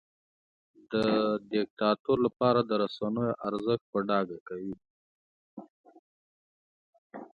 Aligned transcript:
د 0.91 0.95
دیکتاتور 1.53 2.17
لپاره 2.25 2.59
د 2.63 2.71
رسنیو 2.83 3.37
ارزښت 3.47 3.83
په 3.91 3.99
ډاګه 4.07 4.37
کوي. 4.47 4.75